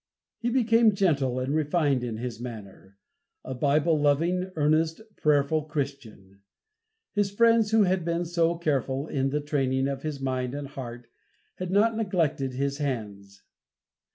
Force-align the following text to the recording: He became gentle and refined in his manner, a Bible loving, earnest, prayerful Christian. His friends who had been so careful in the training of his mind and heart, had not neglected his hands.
He 0.39 0.49
became 0.49 0.95
gentle 0.95 1.39
and 1.39 1.53
refined 1.53 2.03
in 2.03 2.17
his 2.17 2.39
manner, 2.41 2.97
a 3.45 3.53
Bible 3.53 3.99
loving, 4.01 4.51
earnest, 4.55 4.99
prayerful 5.15 5.65
Christian. 5.65 6.41
His 7.13 7.29
friends 7.29 7.69
who 7.69 7.83
had 7.83 8.03
been 8.03 8.25
so 8.25 8.55
careful 8.57 9.05
in 9.05 9.29
the 9.29 9.41
training 9.41 9.87
of 9.87 10.01
his 10.01 10.19
mind 10.19 10.55
and 10.55 10.69
heart, 10.69 11.05
had 11.57 11.69
not 11.69 11.95
neglected 11.95 12.53
his 12.55 12.79
hands. 12.79 13.43